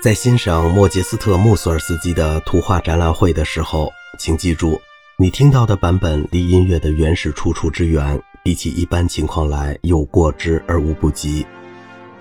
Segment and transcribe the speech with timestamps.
[0.00, 4.80] 在欣赏莫杰斯特·穆索尔斯基的图画展览会的时候，请记住，
[5.16, 11.44] 你听到的版本离音乐的原始出处之远，比起一般情况来有过之而无不及。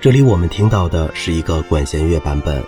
[0.01, 2.63] 这里我们听到的是一个管弦乐版本，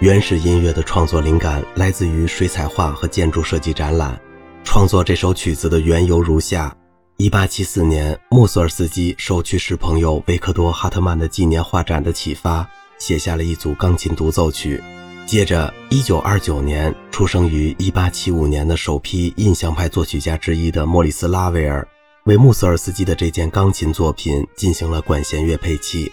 [0.00, 4.20] 原始音乐的创作灵感来自于水彩画和建筑设计展览。
[4.64, 6.74] 创作这首曲子的缘由如下。
[7.16, 12.68] 一八七四年，穆索尔斯基受去世朋友维克多·哈特曼的纪念画展的启发，
[12.98, 14.82] 写下了一组钢琴独奏曲。
[15.26, 21.86] 接着，一九二九年出生于一八七五年的首批印象派作曲家之一的莫里斯·拉威尔，
[22.24, 26.10] 为穆索尔斯基的这件钢琴作品进行了管弦乐配器，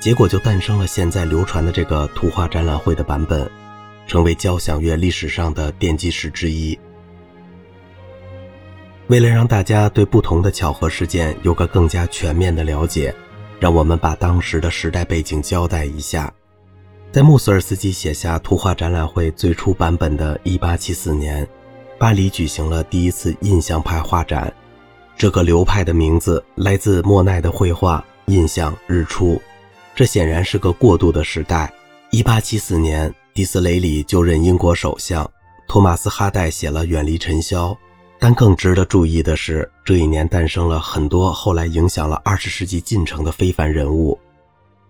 [0.00, 3.48] 结果就诞生了现在流传的这个图画展览会的版本，
[4.08, 6.76] 成为交响乐历史上的奠基石之一。
[9.06, 13.14] 为了让大家对不同的巧合事件有个更加全面的了解，
[13.58, 16.32] 让我们把当时的时代背景交代一下。
[17.12, 21.48] 在穆索尔斯基写下图画展览会最初版本的1874年，
[21.98, 24.52] 巴黎举行了第一次印象派画展。
[25.16, 29.34] 这个流派的名字来自莫奈的绘画《印象日出》。
[29.94, 31.72] 这显然是个过渡的时代。
[32.10, 35.30] 1874年，迪斯雷里就任英国首相，
[35.66, 37.70] 托马斯哈代写了《远离尘嚣》。
[38.18, 44.18] 但更值得注意的是，这一年诞生了很多后来影响了二十世纪进程的非凡人物，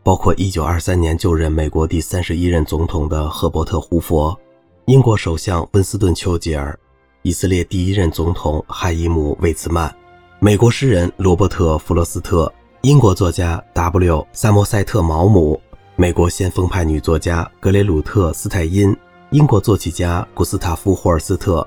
[0.02, 4.38] 包括1923年就任美国第三十一任总统的赫伯特·胡佛，
[4.86, 6.78] 英国首相温斯顿·丘吉尔，
[7.22, 9.92] 以色列第一任总统海伊姆·魏茨曼，
[10.38, 12.50] 美国诗人罗伯特·弗罗斯特，
[12.82, 14.24] 英国作家 W.
[14.32, 15.60] 萨默塞特·毛姆，
[15.96, 18.96] 美国先锋派女作家格雷鲁特·斯泰因，
[19.30, 21.66] 英国作曲家古斯塔夫·霍尔斯特。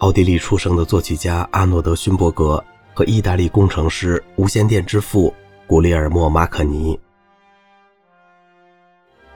[0.00, 2.62] 奥地利出生的作曲家阿诺德·勋伯格
[2.94, 5.32] 和意大利工程师、无线电之父
[5.66, 6.98] 古列尔莫·马可尼。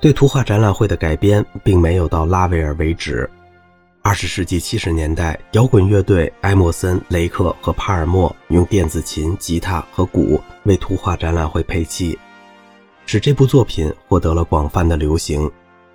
[0.00, 3.28] 对图画展览会的改编并没有到拉威尔为止。
[4.00, 12.18] 二十世纪七十年代，摇滚乐队埃默森、雷克和帕尔默用电子琴、吉他和鼓为图画展览会配器，
[13.04, 15.50] 使这部作品获得了广泛的流行。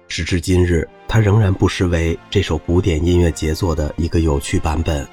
[0.10, 5.08] 时至今日，它仍然不失为这首古典音乐杰作的一个有趣版本。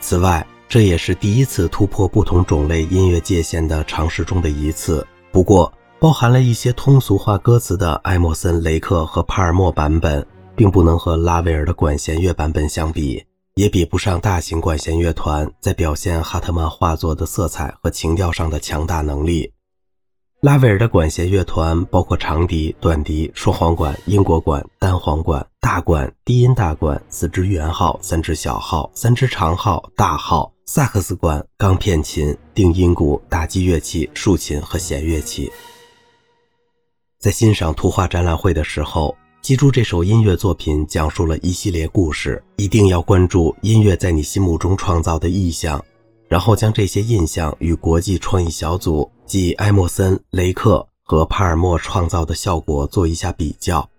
[0.00, 5.06] 此外，这也是第一次突破不同种类音乐界限的尝试中的一次。
[5.32, 10.26] 不过，包含了一些通俗化歌词的艾默森、雷克和帕尔默版本，
[10.56, 13.22] 并不能和拉威尔的管弦乐版本相比，
[13.56, 19.52] 也比不上大型管弦乐团在表现哈特曼画作的色彩和情调上的强大能力。
[20.40, 35.52] 拉威尔的管弦乐团包括长笛、短笛、双簧管、英国管、单簧管、大管、低音大管、四支圆号、三支小号、三支长号、大号、萨克斯管、钢片琴、定音鼓、打击乐器、竖琴和弦乐器。
[37.18, 45.84] 在欣赏图画展览会的时候，记住这首音乐作品讲述了一系列故事，一定要关注音乐在你心目中创造的意象。
[46.30, 53.90] 然后将这些印象与国际创意小组即埃默森、雷克和帕尔默创造的效果做一下比较，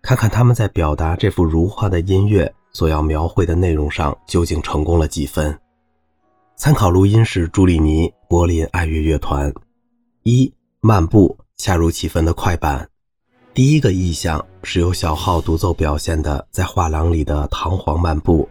[0.00, 5.58] 看看他们在表达这幅如画的音乐所要描绘的内容上究竟成功了几分。
[6.54, 9.52] 参考录音是朱利尼柏林爱乐乐团。
[10.22, 12.88] 一漫步，恰如其分的快板。
[13.52, 18.48] 第一个意象是由小号独奏表现的，在画廊里的堂皇漫步。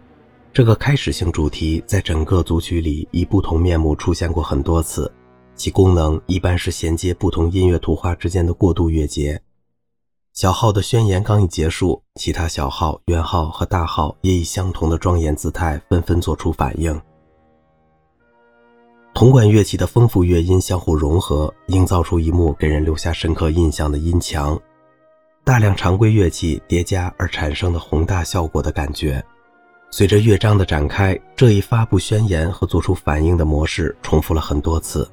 [0.52, 5.12] 这个开始性主题在整个组曲里以不同面目出现过很多次，
[5.56, 9.40] 其功能一般是衔接不同音乐图画之间的过渡乐节。
[10.34, 17.00] 小号的宣言刚一结束，其他小号、圆号和大号也以相同的庄严姿态纷纷做出反应。
[19.14, 24.60] 铜管乐器的丰富乐音相互融合，营造出一幕给人留下深刻印象的音墙。
[25.44, 29.24] 大量常规乐器叠加而产生的宏大效果的感觉。
[29.92, 35.10] 随着乐章的展开，这一发布宣言和做出反应的模式重复了很多次。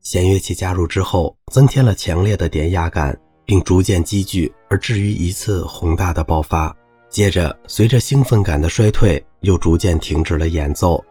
[0.00, 6.74] 弦乐器加入之后，增添了强烈的典雅感，并逐渐积聚，而至于一次宏大的爆发。
[7.08, 11.02] 接着，随着兴奋感的衰退，又逐渐停止了演奏，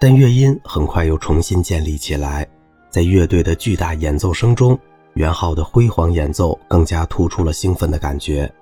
[0.00, 2.46] 但乐音很快又重新建立起来。
[2.90, 4.78] 在乐队的巨大演奏声中，
[5.14, 8.52] 元昊的辉煌演奏更加突出了兴奋的感觉。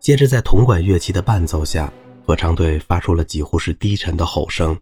[0.00, 1.92] 接着，在铜管乐器的伴奏下，
[2.26, 4.76] 合唱队发出了几乎是低沉的吼声，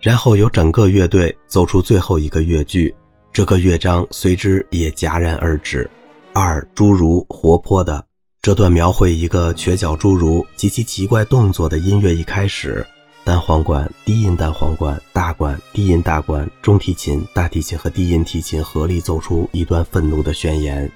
[0.00, 2.94] 然后由整个乐队奏出最后一个乐句，
[3.32, 5.88] 这个乐章随之也戛然而止。
[6.34, 8.04] 二侏儒活泼的
[8.42, 12.86] 这段描绘一个瘸脚侏儒及其奇怪动作的音乐一开始，
[13.24, 20.90] 单簧管、低音单簧管、大管、低音大管、中提琴、大提琴和低音提琴合力奏出一段愤怒的宣言。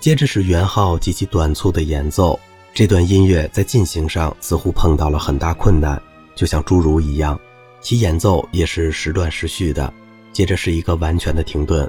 [0.00, 2.38] 接着是圆号及其短促的演奏。
[2.74, 6.02] 这段音乐在进行上似乎碰到了很大困难，
[6.34, 7.38] 就像侏儒一样，
[7.80, 9.94] 其演奏也是时断时续的。
[10.32, 11.88] 接着是一个完全的停顿，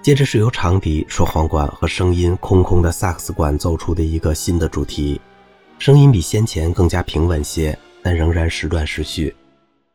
[0.00, 5.20] 接着是由长笛、双簧管和声音空空的萨克斯管奏出的一个新的主题，
[5.78, 9.36] 声音比先前更加平稳些，但仍然时断时续。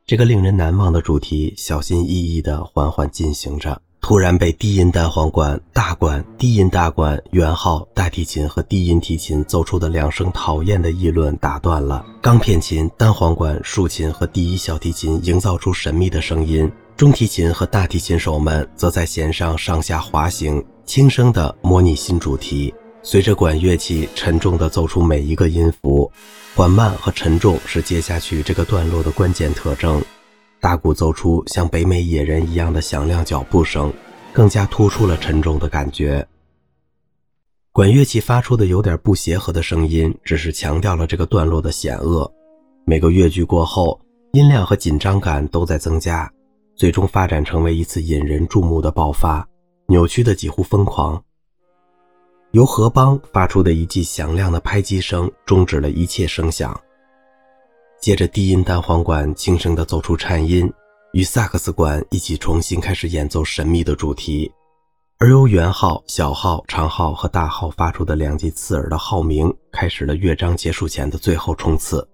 [0.05, 3.81] 这个令人难忘的主题小心翼翼地缓缓进行着。
[4.01, 12.03] 突然被低音单簧管、大管、低音大管、圆号、大提琴和低音提琴奏出的两声讨厌的议论打断了。
[12.21, 22.73] 钢片琴、单簧管、竖琴和第一小提琴营造出神秘的声音，中提琴和大提琴手们则在弦上上下滑行，轻声地模拟新主题。
[23.03, 26.11] 随着管乐器沉重地奏出每一个音符，
[26.55, 30.03] 缓慢和沉重是接下去这个段落的关键特征。
[30.61, 33.91] 大鼓奏出像北美野人一样的响亮脚步声，
[34.31, 36.25] 更加突出了沉重的感觉。
[37.71, 42.31] 管乐器发出的有点不协和的声音，只是强调了这个段落的险恶。
[42.85, 43.99] 每个乐句过后，
[44.33, 46.31] 音量和紧张感都在增加，
[46.75, 49.43] 最终发展成为一次引人注目的爆发，
[49.87, 51.19] 扭曲的几乎疯狂。
[52.51, 56.79] 由何邦发出的一记响亮的拍击声，终止了一切声响。
[58.01, 60.67] 接着，低音单簧管轻声地奏出颤音，
[61.13, 64.51] 与萨克斯管一起重新开始演奏神秘的主题，
[65.19, 72.05] 而由圆号、小号、长号和大号发出的两记刺耳的号鸣，开始了乐章结束前的最后冲刺。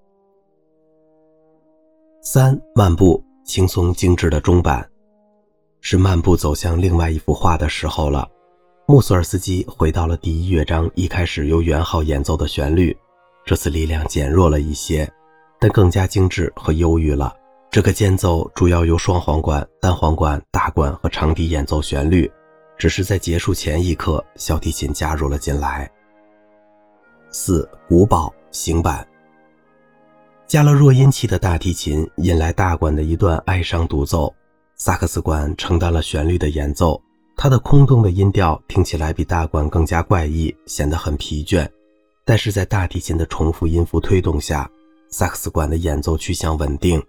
[2.22, 4.86] 三漫步，轻松精致的中版，
[5.80, 8.28] 是漫步走向另外一幅画的时候了。
[8.90, 12.94] 穆索尔斯基回到了第一乐章一开始由圆号演奏的旋律，
[13.45, 15.10] 这次力量减弱了一些。
[15.59, 17.36] 但更加精致和忧郁了。
[17.69, 22.31] 这个间奏主要由双簧管、单簧管、大管和长笛演奏旋律，
[22.77, 25.92] 只是在结束前一刻，小提琴加入了进来。
[27.30, 29.06] 四古堡行板，
[30.48, 34.33] 加了弱音器的大提琴引来大管的一段哀伤独奏，
[34.75, 37.00] 萨克斯管承担了旋律的演奏。
[37.36, 41.68] 它的空洞的音调听起来比大管更加怪异，显得很疲倦。
[42.25, 44.68] 但是在大提琴的重复音符推动下。
[45.09, 47.01] 萨克斯管的演奏趋向稳定，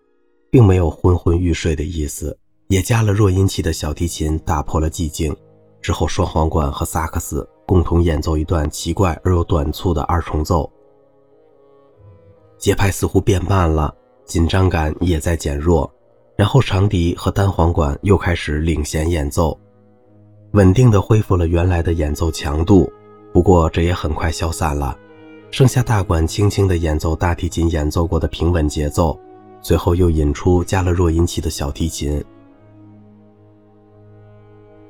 [0.51, 2.37] 并没有昏昏欲睡的意思。
[2.69, 5.35] 也加了弱音器的小提琴打破了寂静。
[5.81, 10.71] 之后，双簧管和萨克斯共同演奏一段奇怪而又短促的二重奏。
[12.59, 13.95] 节拍似乎变慢了，
[14.27, 15.91] 紧张感也在减弱。
[16.37, 19.59] 然后，长笛和单簧管又开始领衔演奏，
[20.53, 22.93] 稳定地恢复了原来的演奏强度。
[23.33, 24.97] 不过，这也很快消散了。
[25.51, 29.19] 剩下大管轻轻地演奏大提琴演奏过的平稳节奏，
[29.63, 32.23] 随后又引出加了弱音器的小提琴。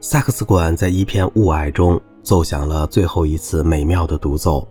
[0.01, 4.67] 萨克斯管在一片雾霭中奏响了最后一次美妙的独奏，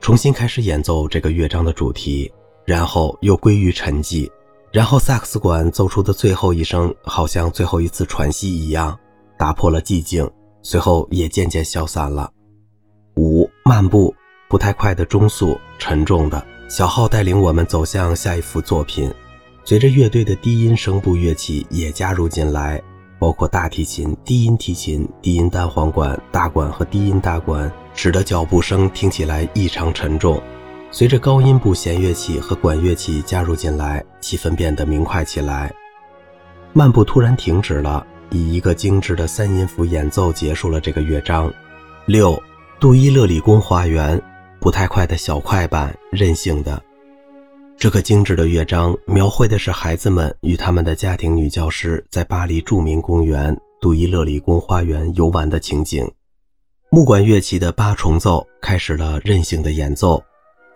[0.00, 2.30] 重新开始演奏这个乐章的主题，
[2.64, 4.30] 然后又归于沉寂。
[4.72, 8.96] 然后萨克斯管奏出的最后一声，好像最后一次喘息一样，
[9.36, 10.28] 打破了寂静，
[10.62, 12.30] 随后也渐渐消散了。
[13.16, 14.14] 五漫步。
[14.50, 19.08] 不太快的中速，沉重的小号带领我们走向下一幅作品。
[19.64, 22.82] 随着乐队的低音声部乐器也加入进来，
[23.16, 30.42] 包括大提琴、低音提琴、低音单簧管、大管和低音大管，使得脚步声听起来异常沉重。
[30.90, 35.72] 随着高音部弦乐器和管乐器加入进来，气氛变得明快起来。
[36.72, 41.52] 漫步突然停止了，以一个精致的三音符演奏结束了这个乐章。
[42.06, 42.42] 六，
[42.80, 44.20] 杜伊勒里宫花园。
[44.60, 46.80] 不太快的小快板，任性的。
[47.78, 56.06] 这个精致的乐章描绘的是孩子们与他们的家庭女教师在巴黎著名公园杜伊勒里宫花园游玩的情景。
[56.90, 60.22] 木管乐器的八重奏开始了任性的演奏，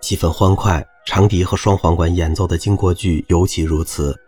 [0.00, 0.84] 气氛欢快。
[1.06, 4.18] 长笛和双簧管演奏的经过句尤其如此。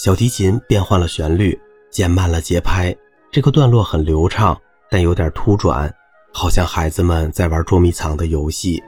[0.00, 1.56] 小提琴变换了旋律，
[1.92, 2.92] 减慢了节拍。
[3.30, 5.94] 这个段落很流畅，但有点突转。
[6.32, 8.82] 好像孩子们在玩捉迷藏的游戏。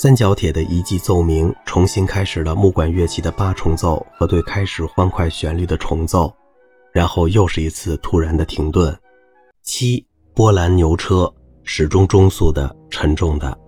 [0.00, 6.32] 三角铁的一记奏鸣重新开始了木管乐器的八重奏和对开始欢快旋律的重奏，
[6.92, 8.96] 然后又是一次突然的停顿。
[9.64, 11.28] 七波兰牛车
[11.64, 13.58] 始终中速的、沉重的。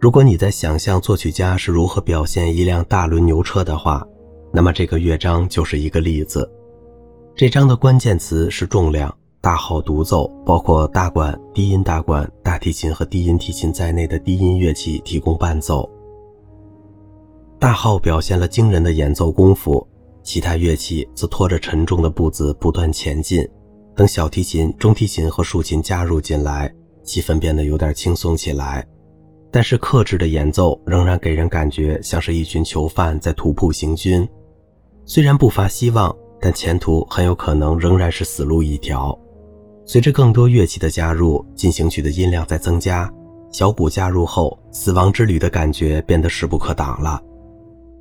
[0.00, 4.02] 如果你在想象作曲家是如何表现一辆大轮牛车的话，
[4.50, 6.50] 那么这个乐章就是一个例子。
[7.36, 9.14] 这章的关键词是重量。
[9.44, 15.86] 大号独奏，包括大管、低音大管、大提琴和低音提琴在内的低音乐器提供伴奏。
[17.58, 19.86] 大号表现了惊人的演奏功夫，
[20.22, 23.46] 其他乐器则拖着沉重的步子不断前进。
[23.94, 28.82] 等小提琴、中提琴和竖琴加入进来，气氛变得有点轻松起来。
[29.50, 34.26] 但是克制的演奏仍然给人感觉像是一群囚犯在徒步行军，
[35.04, 39.14] 虽然不乏希望，但前途很有可能仍然是死路一条。
[39.86, 43.12] 随着更多乐器的加入，进行曲的音量在增加，
[43.52, 47.22] 小鼓加入后，死亡之旅的感觉变得势不可挡了。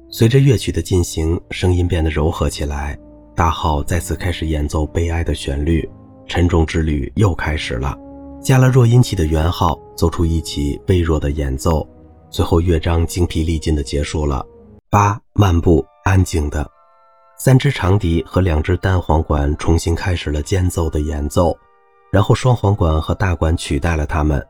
[0.09, 2.97] 随着乐曲的进行，声音变得柔和起来，
[3.35, 5.87] 大号再次开始演奏悲哀的旋律，
[6.25, 7.97] 沉重之旅又开始了。
[8.41, 11.87] 加了弱音器的圆号奏出一起微弱的演奏，
[12.29, 14.45] 最后乐章精疲力尽的结束了。
[14.89, 16.69] 八漫步安静的，
[17.37, 21.57] 三支长笛和两支单簧管重新开始了间奏的演奏，
[22.13, 24.45] 然后双簧管和大管取代了它们，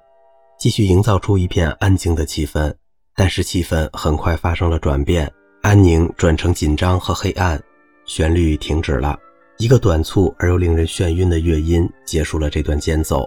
[0.60, 2.76] 继续营造出一片安静的气氛。
[3.16, 7.58] 但是气氛很快发生了转变，安宁转成紧张和黑暗，
[8.06, 9.18] 旋律停止了，
[9.60, 13.26] 一个短促而又令人眩晕的乐音结束了这段间奏。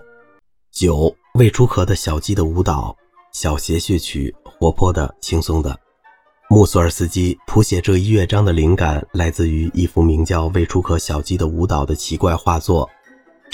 [0.70, 2.94] 九未出壳的小鸡的舞蹈，
[3.32, 5.74] 小协谑曲，活泼的，轻松的。
[6.50, 12.86] 穆索尔斯基谱写这一乐章的灵感来自于一幅名叫《未出壳小鸡的舞蹈》的奇怪画作。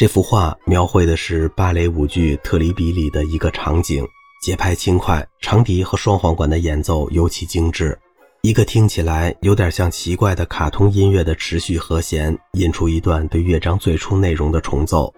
[0.03, 4.05] 这幅画描绘的是芭蕾舞剧《特里比》里的一个场景，
[4.43, 7.97] 节拍轻快，长笛和双簧管的演奏尤其精致。
[8.41, 15.15] 一个听起来有点像奇怪的卡通音乐的持续和弦，引出一段对乐章最初内容的重奏。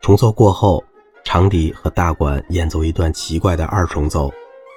[0.00, 0.80] 重奏过后。
[1.24, 4.32] 长笛和大管演奏一段奇怪的二重奏，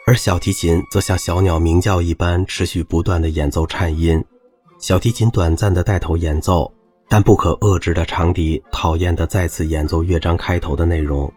[0.08, 4.20] 而小提琴则像小鸟鸣叫一般持续不断的演奏颤音。
[4.79, 6.74] 小提琴短暂的带头演奏，
[7.09, 11.31] 但不可遏制的长笛讨厌地再次演奏乐章开头的内容。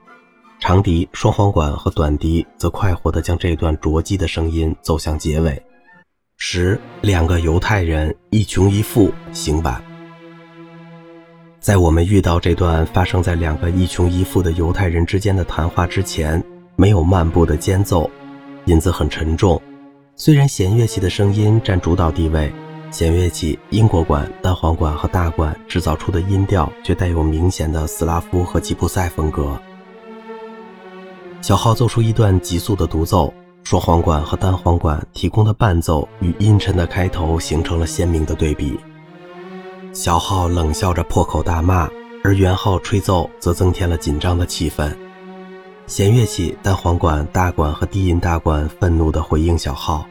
[0.58, 5.62] 长笛、双簧管和短笛则快活地将这段着急的声音奏向结尾。
[6.36, 9.82] 十两个犹太人一穷一富行板。
[11.60, 16.42] 在我们遇到这段发生在两个一穷一富的犹太人之间的谈话之前，
[16.76, 18.10] 没有漫步的间奏，
[18.64, 19.60] 音子很沉重。
[20.16, 22.52] 虽然弦乐器的声音占主导地位，
[22.90, 29.56] 弦乐器英国管、单簧管和大管制造出的音调却带有明显的斯拉夫和吉普赛风格。
[31.40, 33.32] 小号奏出一段急速的独奏，
[33.62, 38.78] 双簧管和单簧管提供的伴奏与阴沉的开头形成了鲜明的对比。
[39.92, 41.88] 小号冷笑着破口大骂，
[42.24, 44.92] 而圆号吹奏则增添了紧张的气氛。
[45.86, 50.06] 弦乐器单簧管、大管和低音大管愤怒地回应小号。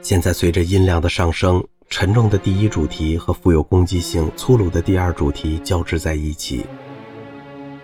[0.00, 6.64] 现在随着音量的上升，沉重的第一主题和富有攻击性、粗鲁的第二主题交织在一起，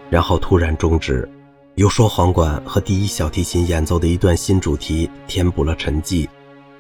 [0.08, 1.28] 然后突然终止，
[1.74, 6.26] 由双簧管和第一小提琴演奏的一段新主题填补了沉寂。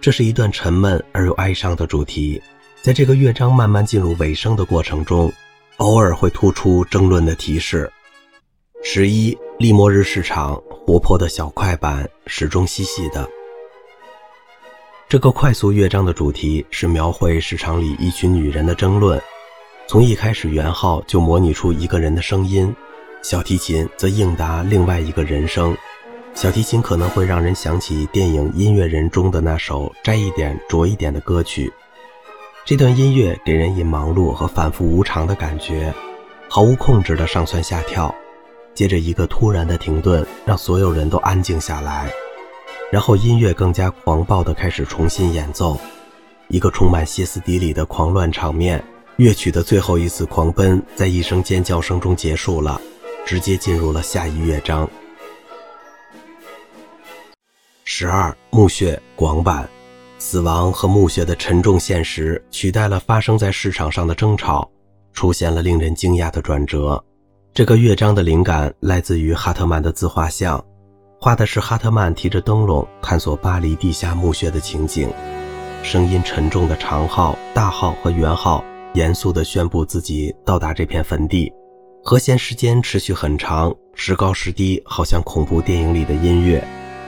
[0.00, 2.40] 这是一段沉闷而又哀伤的主题。
[2.80, 5.32] 在这个乐章慢慢进入尾声的过程中，
[5.78, 7.90] 偶尔会突出争论的提示。
[8.84, 13.28] 十一，利莫日市场活泼的小快板，始终细细的。
[15.08, 19.22] 这个快速乐章的主题是描绘市场里一群女人的争论。
[19.86, 22.74] 从一开始，圆号就模拟出一个人的声音，
[23.22, 25.76] 小提琴则应答另外一个人声。
[26.34, 31.72] 小提琴可能会让人想起电影《音乐人》中的那首摘一点、着一点的歌曲。
[32.64, 35.94] 这段音乐给人以忙碌和反复无常的感觉，
[36.48, 38.12] 毫无控制的上蹿下跳，
[38.74, 42.10] 接着一个突然的停顿，让所有人都安静下来，
[42.90, 45.78] 然后音乐更加狂暴的开始重新演奏，
[46.48, 48.82] 一个充满歇斯底里的狂乱场面。
[49.16, 52.80] 乐曲的最后一次狂奔在一声尖叫声中结束了，
[53.24, 54.88] 直接进入了下一乐章。
[57.84, 59.68] 十二墓穴广板。
[60.18, 64.68] 死亡和墓穴的沉重现实取代了发生在市场上的争吵，
[65.12, 67.04] 出现了令人惊讶的转折。
[67.52, 70.62] 这个乐章的灵感来自于哈特曼的自画像，
[71.18, 75.08] 画的是哈特曼提着灯笼探索巴黎地下墓穴的情景。
[75.82, 78.62] 声音沉重的长号、大号和圆号
[78.94, 81.52] 严肃地宣布自己到达这片坟地，
[82.04, 86.62] 和弦时间持续很长，时高时低，好像恐怖电影里的音乐。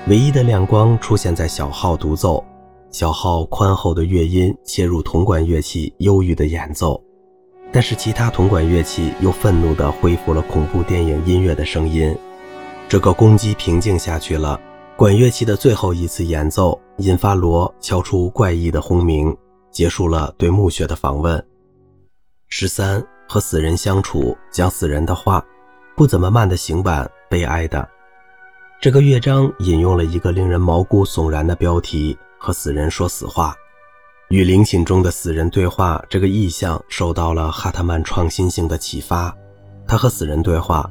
[0.06, 2.44] 唯一的亮光出现在小号独奏。
[2.90, 6.98] 小号宽厚的乐音切入铜管乐器忧郁的演奏，
[7.70, 12.16] 但是其他铜管乐器又愤怒地恢复了恐怖电影音乐的声音。
[12.88, 14.58] 这个攻击平静下去了，
[14.96, 19.36] 管乐器的最后一次演奏引发锣敲出怪异的轰鸣，
[19.70, 21.44] 结束了对墓穴的访问。
[22.48, 25.44] 十三和死人相处，讲死人的话，
[25.94, 27.86] 不怎么慢的行板，悲哀的。
[28.80, 32.16] 这个乐章引用了一个令人毛骨悚然的标题。
[32.40, 33.52] 和死人说死话，
[34.28, 39.36] 与灵寝中的死人对话，这个意象受到了哈特曼创新性的启发。
[39.88, 40.88] 他和死人对话，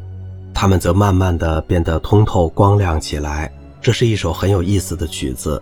[0.59, 3.51] 它们则慢慢的变得通透光亮起来。
[3.79, 5.61] 这是一首很有意思的曲子。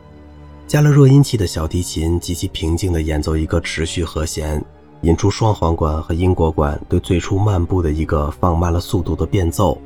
[0.66, 4.64] 加了弱音器的小提琴极其平静地演奏一个持续和弦，
[5.02, 9.78] 引出双簧管和英国管对最初漫步的一个放慢了速度的变奏。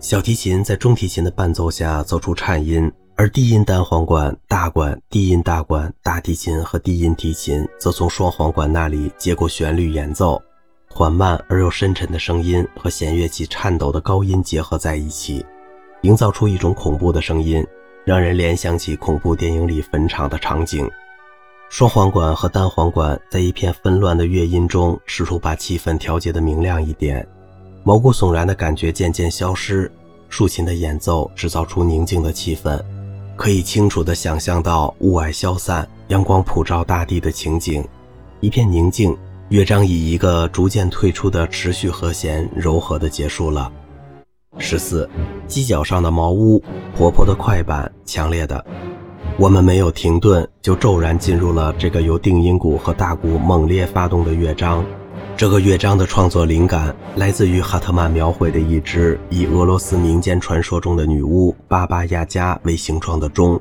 [0.00, 10.42] 小提琴在中提琴的伴奏下奏出颤音，而低音单簧管、大管、低音大管、大提琴和低音提琴则从双簧管那里接过旋律演奏。
[10.96, 15.44] 缓慢而又深沉的声音和弦乐器颤抖的高音结合在一起，
[16.00, 17.62] 营造出一种恐怖的声音。
[18.02, 20.90] 让人联想起恐怖电影里坟场的场景，
[21.68, 27.28] 双簧管和单簧管在一片纷乱的乐音中试图把气氛调节得明亮一点，
[27.84, 29.92] 毛骨悚然的感觉渐渐消失。
[30.30, 32.82] 竖琴的演奏制造出宁静的气氛，
[33.36, 37.86] 可以清楚地想象到雾霭消散、阳光普照大地的情景，
[38.40, 39.14] 一片宁静。
[39.48, 43.70] 乐章以一个逐渐退出的持续和弦，柔和地结束了。
[44.58, 45.08] 十四，
[45.46, 46.60] 犄角上的茅屋，
[46.96, 48.64] 活泼的快板，强烈的。
[49.38, 54.84] 我们没有停顿，就骤然进入了这个由定音鼓和大鼓猛烈发动的乐章。
[55.36, 63.60] 这个乐章的创作灵感来自于哈特曼描绘的一只以俄罗斯民间传说中的女巫巴巴亚加为形状的钟。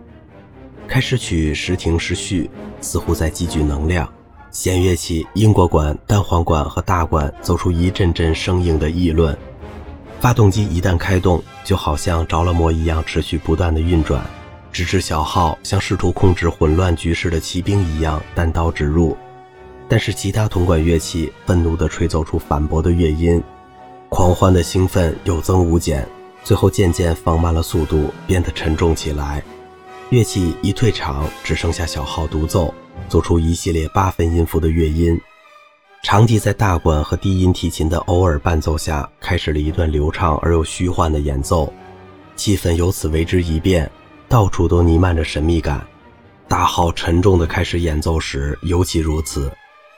[0.88, 2.50] 开始曲时停时续，
[2.82, 4.12] 似乎在积聚能量。
[4.56, 9.38] 弦乐器英国管、单簧管和大管奏出一阵阵生硬的议论。
[10.22, 14.26] 发动机一旦开动，就好像着了魔一样，持续不断的运转，
[14.72, 19.18] 直至小号像试图控制混乱局势的骑兵一样单刀直入。
[19.90, 23.44] 但是其他铜管乐器愤怒地吹奏出反驳的乐音，
[24.08, 26.08] 狂欢的兴奋有增无减，
[26.46, 29.44] 最后渐渐放慢了速度，变得沉重起来。
[30.12, 32.74] 乐器一退场，只剩下小号独奏，
[33.08, 35.20] 奏出一系列八分音符的乐音。
[36.04, 41.74] 长笛在大管和低音提琴的偶尔伴奏下，开始了一段流畅而又虚幻的演奏，
[42.36, 43.90] 气氛由此为之一变，
[44.30, 45.86] 到处都弥漫着神秘感。
[46.48, 49.52] 大号沉重地开始演奏时尤其如此，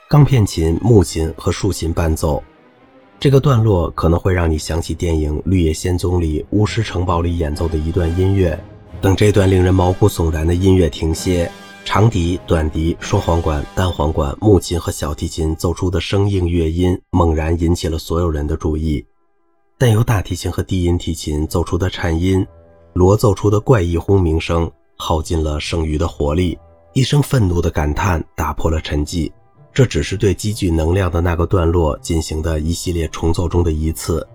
[0.08, 2.42] 钢片琴、木琴和竖琴伴奏。
[3.20, 8.58] 这个段落可能会让你想起电影《绿野仙踪》里巫师城堡里演奏的一段音乐。
[9.02, 11.50] 等这段令人毛骨悚然的音乐停歇。
[11.88, 19.02] 长笛、短笛、双簧管、单簧管、木琴和小提琴奏出的生硬乐音，猛然引起了所有人的注意。
[19.78, 22.46] 但由大提琴和低音提琴奏出的颤音，
[22.92, 26.58] 锣奏出的怪异轰鸣声，耗尽了剩余的活力。
[26.92, 29.32] 一声愤怒的感叹打破了沉寂。
[29.72, 34.28] 这只是对积聚能量的那个段落进行的一系列重奏中的一次。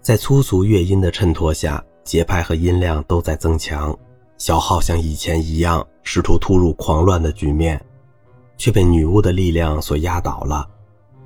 [0.00, 3.98] 在粗俗乐音的衬托下，节拍和音量都在增强。
[4.38, 5.86] 小号像以前一样。
[6.10, 7.78] 试图突入狂乱的局面，
[8.56, 10.66] 却被女巫的力量所压倒了。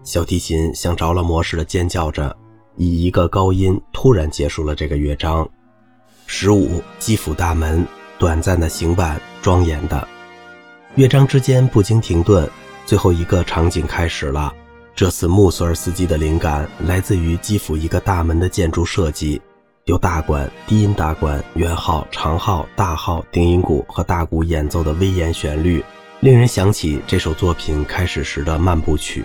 [0.03, 2.37] 小提琴像着了魔似的尖叫着，
[2.77, 5.49] 以一个高音突然结束了这个乐章。
[6.27, 7.87] 十五，基辅大门，
[8.19, 10.09] 短暂的行板，庄严的。
[10.97, 12.51] 乐章之间不经停顿，
[12.85, 14.53] 最后一个场景开始了。
[14.97, 19.41] 这次穆索尔斯基的灵感来自于基辅一个大门的建筑设计。
[19.87, 25.85] 由大管、低音大管、圆号、长号、大号、定音鼓和大鼓演奏的威严旋律，
[26.21, 29.25] 令人想起这首作品开始时的漫步曲。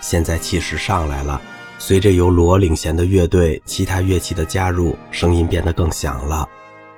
[0.00, 1.40] 现在气势上来了，
[1.76, 6.48] 随着由罗领衔的乐队、其他乐器的加入，声音变得更响了，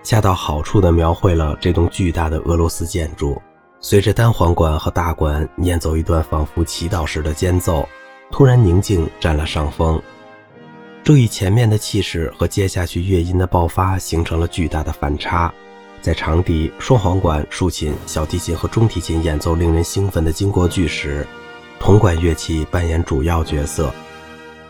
[0.03, 3.41] 恰到好处地描绘了这栋巨大的俄罗斯建筑。
[3.81, 7.89] 随着单簧管和大管演奏一段仿佛祈祷时的间奏，
[8.31, 9.99] 突然宁静占了上风。
[11.07, 15.55] 注意前面的气势和接下去乐音的爆发形成了巨大的反差。
[16.03, 21.25] 在长笛、双簧管、竖琴、小提琴和中提琴演奏令人兴奋的经过句时，
[21.79, 23.95] 铜管乐器扮演主要角色。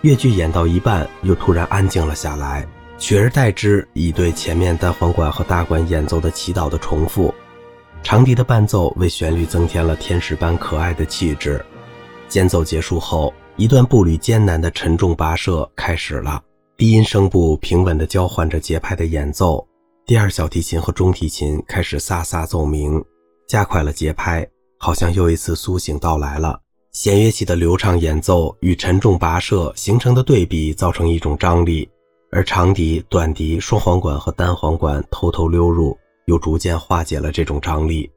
[0.02, 2.68] 乐句演到一半，又突然安静了下来，
[2.98, 7.34] 取而代之以对前面单簧管和大管演奏的祈祷的重复。
[8.02, 11.64] 长笛的伴奏为旋律增添了天使般可爱的气质。
[12.28, 13.32] 间奏结束后。
[13.58, 16.42] 一段步履艰难的沉重跋涉开始了，
[16.76, 19.66] 低音声部平稳地交换着节拍的演奏，
[20.04, 23.02] 第二小提琴和中提琴开始飒飒奏鸣，
[23.48, 24.46] 加快了节拍，
[24.78, 26.60] 好像又一次苏醒到来了。
[26.92, 31.88] 弦乐器的流畅演奏与沉重跋涉形成的对比造成一种张力，
[32.30, 38.10] 而长笛、短笛、双簧管和单簧管偷偷溜入，又逐渐化解了这种张力。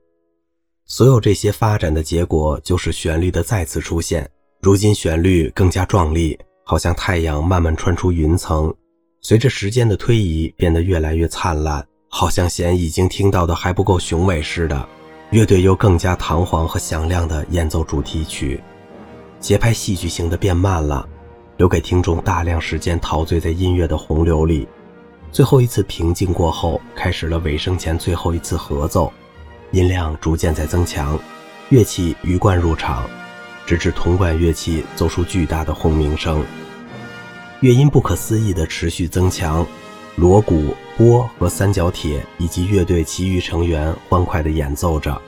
[0.85, 4.29] 所有这些发展的结果就是旋律的再次出现。
[4.61, 8.73] 如今旋律更加壮丽，好像太阳慢慢穿出云层，
[9.21, 14.85] 随着时间的推移变得越来越灿烂，好像弦已经听到的还不够雄伟似的。
[15.29, 18.61] 乐队又更加堂皇和响亮地演奏主题曲，
[19.39, 21.07] 节拍戏剧性的变慢了，
[21.55, 24.67] 留给听众大量时间陶醉在音乐的洪流里。
[25.31, 29.09] 最后一次平静过后，开始了尾声前最后一次合奏，
[29.71, 31.17] 音量逐渐在增强，
[31.69, 33.09] 乐器鱼贯入场，
[33.69, 36.43] 直至铜管乐器奏出巨大的轰鸣声，
[37.59, 39.63] 乐音不可思议地持续增强，
[40.15, 45.21] 锣鼓、钵和三角铁以及乐队其余成员欢快地演奏着，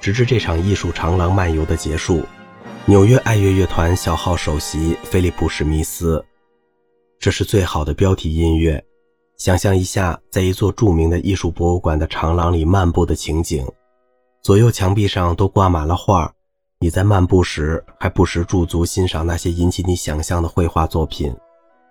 [0.00, 2.22] 直至这场艺术长廊漫游的结束。
[2.84, 6.24] 纽约爱乐乐团小号首席菲利普·史密斯，
[7.18, 8.80] 这是最好的标题音乐。
[9.38, 13.66] 想象一下，在一座著名的艺术博物馆的长廊里漫步的情景，
[14.40, 16.32] 左右墙壁上都挂满了画。
[16.80, 21.34] 你在漫步时，还不时驻足欣赏那些引起你想象的绘画作品，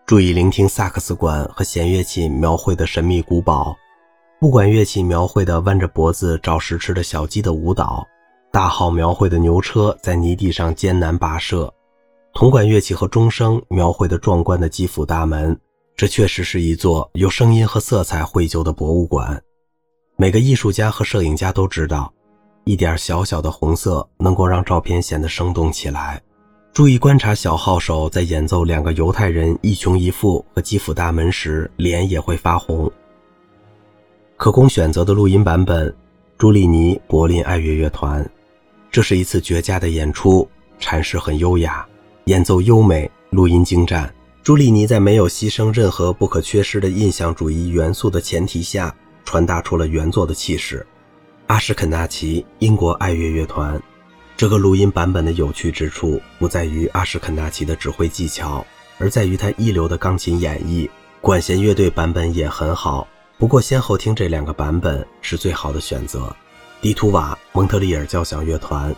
[0.05, 3.75] 注意聆听萨克斯管和弦乐器描绘的神秘古堡，
[4.39, 8.07] 木管乐器描绘的弯着脖子找食吃的小鸡的舞蹈，
[8.49, 11.73] 大号描绘的牛车在泥地上艰难跋涉，
[12.33, 15.59] 铜管乐器和钟声描绘的壮观的基辅大门。
[15.97, 19.43] 这确实是一座有声音和色彩绘就的博物馆。
[20.15, 22.13] 每个艺术家和摄影家都知道，
[22.67, 26.21] 一点小小的红色能够让照片显得生动起来。
[26.73, 32.91] 注意观察小号手在演奏两个犹太人一穷一富和基辅大门时，脸也会发红。
[34.35, 35.95] 可供选择的录音版本：
[36.37, 38.29] 朱利尼柏林爱乐乐团。
[38.91, 40.45] 这是一次绝佳的演出，
[40.77, 41.87] 阐释很优雅，
[42.25, 44.13] 演奏优美，录音精湛。
[44.43, 50.85] 朱利尼在没有牺牲任何不可缺失的印象主义元素的前提下，传达出了原作的气势。
[51.47, 53.81] 阿什肯纳奇英国爱乐乐团，
[54.35, 58.65] 这个录音版本的有趣之处不在于阿什肯纳奇的指挥技巧，
[58.97, 60.89] 而在于他一流的钢琴演绎。
[61.21, 63.07] 管弦乐队版本也很好，
[63.37, 66.35] 不过先后听这两个版本是最好的选择。
[66.81, 68.93] 迪图瓦蒙特利尔交响乐团，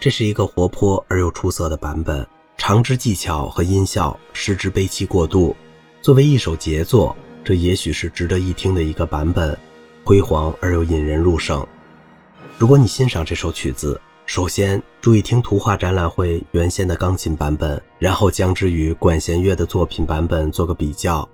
[0.00, 2.26] 这是一个活泼而又出色的版本。
[2.56, 5.54] 长之技巧和音效，失之悲戚过度。
[6.00, 9.56] 作为一首杰作，这也许是值得一听的一个版本，
[10.04, 11.66] 辉煌而又引人入胜。
[12.58, 21.28] 如果你欣赏这首曲子，首先注意听图画展览会原先的钢琴版本，然后将之与管弦乐的作品版本做个比较。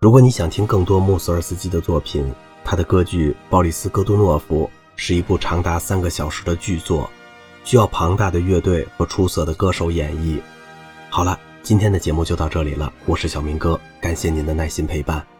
[0.00, 2.32] 如果你想听更多穆索尔斯基的作品，
[2.64, 4.64] 他的歌剧《鲍里斯·戈杜诺夫》
[4.96, 7.10] 是一部长达三个小时的剧作，
[7.64, 10.38] 需要庞大的乐队和出色的歌手演绎。
[11.10, 12.92] 好了，今天的节目就到这里了。
[13.06, 15.33] 我是小明哥，感谢您的耐心陪伴。